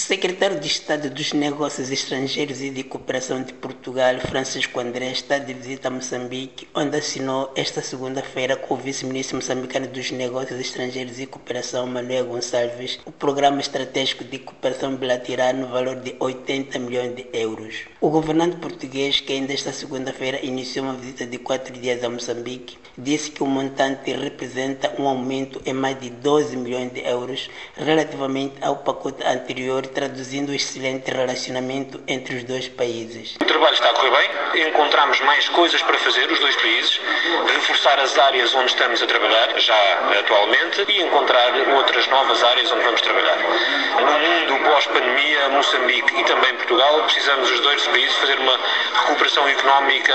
secretário 0.00 0.60
de 0.60 0.66
Estado 0.66 1.08
dos 1.08 1.32
Negócios 1.32 1.90
Estrangeiros 1.90 2.60
e 2.60 2.70
de 2.70 2.82
Cooperação 2.82 3.42
de 3.42 3.52
Portugal, 3.54 4.20
Francisco 4.20 4.78
André, 4.78 5.10
está 5.10 5.38
de 5.38 5.54
visita 5.54 5.88
a 5.88 5.90
Moçambique, 5.90 6.68
onde 6.74 6.98
assinou 6.98 7.50
esta 7.56 7.80
segunda-feira 7.80 8.56
com 8.56 8.74
o 8.74 8.76
vice-ministro 8.76 9.36
moçambicano 9.36 9.86
dos 9.86 10.10
Negócios 10.10 10.60
Estrangeiros 10.60 11.18
e 11.18 11.26
Cooperação, 11.26 11.86
Manuel 11.86 12.26
Gonçalves, 12.26 12.98
o 13.06 13.10
Programa 13.10 13.60
Estratégico 13.60 14.22
de 14.22 14.38
Cooperação 14.38 14.96
Bilateral 14.96 15.54
no 15.54 15.68
valor 15.68 15.96
de 15.96 16.14
80 16.20 16.78
milhões 16.78 17.16
de 17.16 17.26
euros. 17.32 17.76
O 18.00 18.10
governante 18.10 18.56
português, 18.56 19.20
que 19.20 19.32
ainda 19.32 19.54
esta 19.54 19.72
segunda-feira 19.72 20.44
iniciou 20.44 20.84
uma 20.84 20.94
visita 20.94 21.26
de 21.26 21.38
quatro 21.38 21.72
dias 21.72 22.04
a 22.04 22.10
Moçambique, 22.10 22.76
disse 22.98 23.30
que 23.30 23.42
o 23.42 23.46
montante 23.46 24.12
representa 24.12 24.94
um 25.00 25.08
aumento 25.08 25.60
em 25.64 25.72
mais 25.72 25.98
de 26.00 26.10
12 26.10 26.56
milhões 26.56 26.92
de 26.92 27.00
euros 27.00 27.50
relativamente 27.76 28.54
ao 28.62 28.76
pacote 28.76 29.22
anterior 29.24 29.85
traduzindo 29.86 30.50
o 30.50 30.54
excelente 30.54 31.10
relacionamento 31.10 32.00
entre 32.06 32.36
os 32.36 32.44
dois 32.44 32.68
países. 32.68 33.36
O 33.40 33.44
trabalho 33.44 33.74
está 33.74 33.90
a 33.90 33.92
correr 33.94 34.10
bem, 34.10 34.68
encontramos 34.68 35.20
mais 35.20 35.48
coisas 35.50 35.82
para 35.82 35.96
fazer, 35.98 36.30
os 36.30 36.38
dois 36.38 36.56
países, 36.56 37.00
reforçar 37.54 37.98
as 38.00 38.18
áreas 38.18 38.54
onde 38.54 38.66
estamos 38.66 39.02
a 39.02 39.06
trabalhar, 39.06 39.58
já 39.58 39.74
atualmente, 40.18 40.84
e 40.88 41.02
encontrar 41.02 41.52
outras 41.76 42.06
novas 42.08 42.42
áreas 42.42 42.70
onde 42.72 42.84
vamos 42.84 43.00
trabalhar. 43.00 43.36
No 44.00 44.18
mundo 44.18 44.64
pós-pandemia, 44.70 45.45
Moçambique 45.56 46.20
e 46.20 46.24
também 46.24 46.54
Portugal, 46.56 47.02
precisamos 47.04 47.50
os 47.50 47.60
dois 47.60 47.86
países 47.86 48.14
fazer 48.16 48.38
uma 48.38 48.58
recuperação 49.06 49.48
económica 49.48 50.12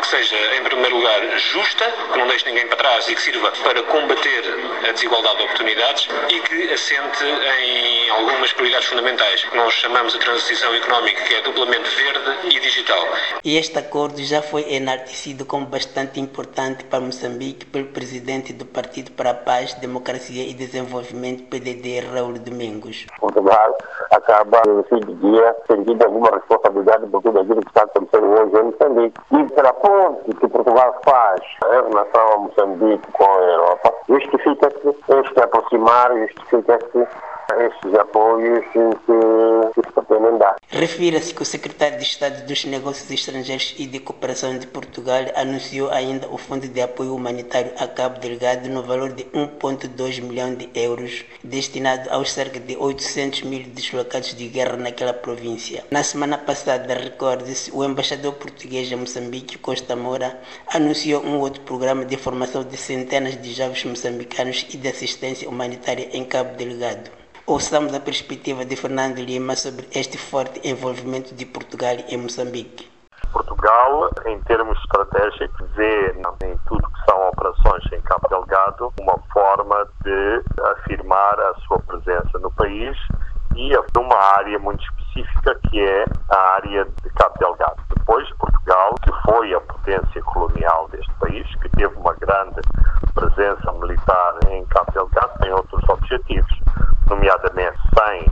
que 0.00 0.06
seja, 0.08 0.36
em 0.56 0.62
primeiro 0.62 0.96
lugar, 0.96 1.38
justa, 1.38 1.90
que 2.12 2.18
não 2.18 2.26
deixe 2.26 2.44
ninguém 2.44 2.66
para 2.66 2.76
trás 2.76 3.08
e 3.08 3.14
que 3.14 3.22
sirva 3.22 3.50
para 3.62 3.82
combater 3.84 4.44
a 4.88 4.92
desigualdade 4.92 5.38
de 5.38 5.42
oportunidades 5.44 6.08
e 6.28 6.40
que 6.40 6.72
assente 6.72 7.24
em 7.24 8.10
algumas 8.10 8.52
prioridades 8.52 8.88
fundamentais. 8.88 9.46
Nós 9.54 9.72
chamamos 9.74 10.14
a 10.14 10.18
transição 10.18 10.74
económica, 10.74 11.22
que 11.22 11.34
é 11.34 11.40
duplamente 11.42 11.88
verde 11.88 12.54
e 12.54 12.60
digital. 12.60 13.08
Este 13.42 13.78
acordo 13.78 14.22
já 14.22 14.42
foi 14.42 14.74
enaltecido 14.74 15.46
como 15.46 15.64
bastante 15.64 16.20
importante 16.20 16.84
para 16.84 17.00
Moçambique 17.00 17.64
pelo 17.66 17.86
presidente 17.86 18.52
do 18.52 18.66
Partido 18.66 19.12
para 19.12 19.30
a 19.30 19.34
Paz, 19.34 19.72
Democracia 19.74 20.46
e 20.46 20.52
Desenvolvimento, 20.52 21.44
PDD, 21.44 22.00
Raul 22.00 22.38
Domingos. 22.38 23.06
Portugal 23.18 23.76
acaba, 24.42 24.62
do 24.62 25.14
dia, 25.14 25.56
sentindo 25.66 26.04
alguma 26.04 26.30
responsabilidade 26.30 27.06
por 27.06 27.22
tudo 27.22 27.40
aquilo 27.40 27.60
que 27.60 27.68
está 27.68 27.82
acontecendo 27.82 28.26
hoje 28.26 28.56
em 28.56 28.62
Moçambique. 28.64 29.20
E 29.32 29.44
pela 29.54 29.72
ponte 29.74 30.36
que 30.36 30.48
Portugal 30.48 31.00
faz 31.04 31.40
em 31.64 31.88
relação 31.90 32.32
a 32.32 32.38
Moçambique 32.38 33.12
com 33.12 33.24
a 33.24 33.42
Europa, 33.42 33.94
justifica-se 34.12 34.88
este 34.88 35.40
aproximar, 35.40 36.12
justifica-se 36.18 37.06
estes 37.60 37.94
apoios 37.94 38.64
que, 38.72 38.78
que 39.04 39.82
se 39.82 39.92
pretendem 39.92 40.38
dar. 40.38 40.56
Refira-se 40.68 41.34
que 41.34 41.42
o 41.42 41.44
secretário 41.44 41.98
de 41.98 42.04
Estado 42.04 42.46
dos 42.46 42.64
Negócios 42.64 43.10
Estrangeiros 43.10 43.74
e 43.78 43.86
de 43.86 43.98
Cooperação 43.98 44.58
de 44.58 44.66
Portugal 44.66 45.24
anunciou 45.36 45.90
ainda 45.90 46.26
o 46.28 46.38
Fundo 46.38 46.66
de 46.66 46.80
Apoio 46.80 47.14
Humanitário 47.14 47.72
a 47.78 47.86
Cabo 47.86 48.20
Delgado 48.20 48.68
no 48.68 48.82
valor 48.82 49.12
de 49.12 49.24
1,2 49.24 50.22
milhão 50.22 50.54
de 50.54 50.68
euros, 50.74 51.24
destinado 51.44 52.08
aos 52.10 52.32
cerca 52.32 52.58
de 52.58 52.76
800 52.76 53.42
mil 53.42 53.64
deslocados 53.64 54.34
de 54.34 54.48
guerra 54.48 54.76
naquela 54.76 55.12
província. 55.12 55.84
Na 55.90 56.02
semana 56.02 56.38
passada, 56.38 56.94
recorde-se, 56.94 57.70
o 57.74 57.84
embaixador 57.84 58.32
português 58.34 58.90
em 58.90 58.96
Moçambique, 58.96 59.58
Costa 59.58 59.94
Moura, 59.94 60.40
anunciou 60.72 61.22
um 61.22 61.38
outro 61.38 61.60
programa 61.62 62.04
de 62.04 62.16
formação 62.16 62.62
de 62.64 62.76
centenas 62.76 63.40
de 63.40 63.52
jovens 63.52 63.84
moçambicanos 63.84 64.01
e 64.04 64.76
de 64.76 64.88
assistência 64.88 65.48
humanitária 65.48 66.08
em 66.12 66.24
Cabo 66.24 66.56
Delgado. 66.56 67.08
Ouçamos 67.46 67.94
a 67.94 68.00
perspectiva 68.00 68.64
de 68.64 68.74
Fernando 68.74 69.18
Lima 69.18 69.54
sobre 69.54 69.86
este 69.94 70.18
forte 70.18 70.60
envolvimento 70.68 71.32
de 71.34 71.46
Portugal 71.46 71.94
em 72.08 72.16
Moçambique. 72.16 72.90
Portugal, 73.32 74.10
em 74.26 74.40
termos 74.40 74.76
estratégicos, 74.78 75.70
vê 75.76 76.10
em 76.42 76.58
tudo 76.66 76.88
que 76.88 77.04
são 77.08 77.28
operações 77.28 77.92
em 77.92 78.00
Cabo 78.00 78.28
Delgado 78.28 78.92
uma 79.00 79.16
forma 79.32 79.86
de 80.02 80.42
afirmar 80.72 81.38
a 81.38 81.54
sua 81.66 81.78
presença 81.80 82.38
no 82.40 82.50
país 82.54 82.96
e 83.54 83.70
numa 83.94 84.16
área 84.16 84.58
muito 84.58 84.82
específica 84.82 85.60
que 85.70 85.80
é 85.80 86.04
a 86.28 86.38
área 86.54 86.84
de 86.84 87.10
Cabo 87.10 87.38
Delgado. 87.38 87.80
Depois, 87.96 88.28
Portugal, 88.32 88.94
que 89.02 89.12
foi 89.30 89.54
a 89.54 89.60
potência 89.60 90.22
colonial 90.22 90.88
deste 90.88 91.12
país, 91.20 91.46
que 91.56 91.68
teve 91.70 91.94
uma 91.94 92.14
grande 92.14 92.60
presença 93.14 93.72
Cabo 94.72 94.90
Delgado, 94.92 95.38
tem 95.40 95.52
outros 95.52 95.88
objetivos 95.88 96.60
nomeadamente 97.08 97.78
sem 97.98 98.26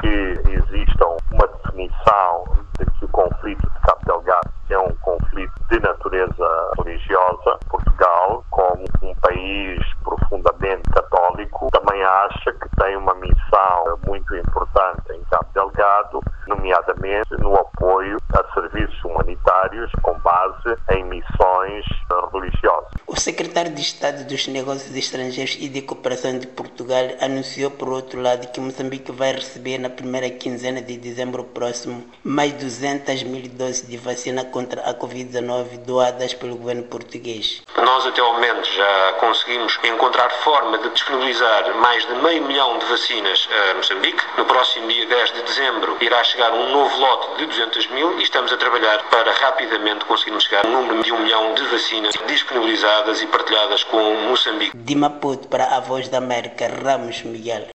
que 0.00 0.50
exista 0.50 1.06
uma 1.32 1.46
definição 1.46 2.44
de 2.78 2.84
que 2.84 3.04
o 3.04 3.08
conflito 3.08 3.62
de 3.62 3.80
Cabo 3.80 4.00
Delgado 4.04 4.50
é 4.68 4.78
um 4.78 4.94
conflito 4.96 5.52
de 5.70 5.80
natureza 5.80 6.70
religiosa. 6.78 7.58
Portugal, 7.68 8.44
como 8.50 8.84
um 9.02 9.14
país 9.16 9.80
profundamente 10.04 10.82
católico, 10.90 11.68
também 11.70 12.02
acha 12.02 12.52
que 12.52 12.68
tem 12.76 12.96
uma 12.96 13.14
missão 13.14 13.98
muito 14.06 14.36
importante 14.36 15.12
em 15.12 15.22
Cabo 15.24 15.48
Delgado, 15.54 16.20
nomeadamente 16.48 17.34
no 17.38 17.54
apoio 17.56 18.18
a 18.34 18.54
serviços 18.54 19.02
humanitários 19.04 19.90
com 20.02 20.18
base 20.20 20.76
em 20.90 21.04
missões 21.04 21.84
religiosas. 22.32 22.95
O 23.08 23.14
secretário 23.14 23.72
de 23.72 23.80
Estado 23.80 24.24
dos 24.24 24.48
Negócios 24.48 24.96
Estrangeiros 24.96 25.56
e 25.60 25.68
de 25.68 25.80
Cooperação 25.80 26.40
de 26.40 26.48
Portugal 26.48 27.04
anunciou, 27.20 27.70
por 27.70 27.88
outro 27.90 28.20
lado, 28.20 28.48
que 28.48 28.58
Moçambique 28.58 29.12
vai 29.12 29.30
receber 29.30 29.78
na 29.78 29.88
primeira 29.88 30.28
quinzena 30.28 30.82
de 30.82 30.96
dezembro 30.96 31.44
próximo 31.44 32.04
mais 32.24 32.52
200 32.54 33.22
mil 33.22 33.48
doses 33.50 33.86
de 33.86 33.96
vacina 33.96 34.44
contra 34.46 34.80
a 34.82 34.92
Covid-19 34.92 35.84
doadas 35.86 36.34
pelo 36.34 36.56
governo 36.56 36.82
português. 36.82 37.62
Nós, 37.76 38.06
até 38.06 38.20
ao 38.20 38.32
momento, 38.32 38.68
já 38.72 39.12
conseguimos 39.20 39.78
encontrar 39.84 40.28
forma 40.42 40.76
de 40.78 40.88
disponibilizar 40.88 41.76
mais 41.76 42.04
de 42.04 42.14
meio 42.16 42.42
milhão 42.42 42.76
de 42.80 42.86
vacinas 42.86 43.48
a 43.70 43.74
Moçambique. 43.74 44.20
No 44.36 44.46
próximo 44.46 44.88
dia 44.88 45.06
10 45.06 45.32
de 45.32 45.42
dezembro 45.42 45.96
irá 46.00 46.24
chegar 46.24 46.52
um 46.52 46.72
novo 46.72 46.98
lote 46.98 47.38
de 47.38 47.46
200 47.46 47.86
mil 47.92 48.18
e 48.18 48.24
estamos 48.24 48.52
a 48.52 48.56
trabalhar 48.56 49.00
para 49.10 49.30
rapidamente 49.30 50.04
conseguirmos 50.06 50.42
chegar 50.42 50.66
a 50.66 50.68
um 50.68 50.72
número 50.72 51.04
de 51.04 51.12
um 51.12 51.20
milhão 51.20 51.54
de 51.54 51.64
vacinas 51.66 52.12
disponibilizadas 52.26 52.95
e 52.96 53.26
partilhadas 53.26 53.84
com 53.84 53.98
Moçambique. 54.28 54.74
De 54.74 54.94
Maputo 54.94 55.48
para 55.48 55.76
a 55.76 55.80
Voz 55.80 56.08
da 56.08 56.16
América, 56.16 56.66
Ramos 56.66 57.22
Miguel. 57.22 57.64